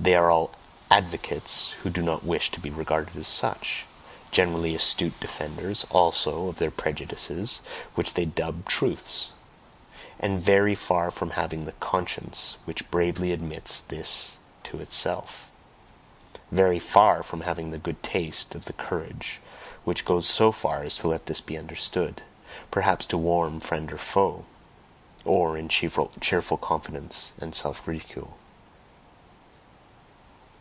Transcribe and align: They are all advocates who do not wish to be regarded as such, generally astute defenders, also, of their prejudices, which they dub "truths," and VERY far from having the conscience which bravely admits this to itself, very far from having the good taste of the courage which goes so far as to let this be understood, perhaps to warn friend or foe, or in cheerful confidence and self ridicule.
They 0.00 0.14
are 0.16 0.32
all 0.32 0.52
advocates 0.90 1.72
who 1.82 1.90
do 1.90 2.02
not 2.02 2.24
wish 2.24 2.50
to 2.52 2.60
be 2.60 2.70
regarded 2.70 3.14
as 3.14 3.28
such, 3.28 3.84
generally 4.32 4.74
astute 4.74 5.20
defenders, 5.20 5.86
also, 5.90 6.48
of 6.48 6.56
their 6.56 6.70
prejudices, 6.72 7.60
which 7.94 8.14
they 8.14 8.24
dub 8.24 8.64
"truths," 8.66 9.30
and 10.18 10.40
VERY 10.40 10.74
far 10.74 11.12
from 11.12 11.32
having 11.32 11.66
the 11.66 11.72
conscience 11.72 12.56
which 12.64 12.90
bravely 12.90 13.32
admits 13.32 13.78
this 13.80 14.38
to 14.64 14.80
itself, 14.80 15.50
very 16.50 16.80
far 16.80 17.22
from 17.22 17.42
having 17.42 17.70
the 17.70 17.78
good 17.78 18.02
taste 18.02 18.56
of 18.56 18.64
the 18.64 18.72
courage 18.72 19.40
which 19.84 20.06
goes 20.06 20.26
so 20.26 20.50
far 20.50 20.82
as 20.82 20.96
to 20.96 21.06
let 21.08 21.26
this 21.26 21.42
be 21.42 21.56
understood, 21.58 22.22
perhaps 22.72 23.06
to 23.06 23.18
warn 23.18 23.60
friend 23.60 23.92
or 23.92 23.98
foe, 23.98 24.46
or 25.24 25.56
in 25.56 25.68
cheerful 25.68 26.08
confidence 26.56 27.34
and 27.38 27.54
self 27.54 27.86
ridicule. 27.86 28.38